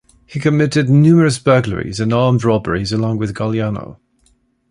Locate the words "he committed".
0.25-0.89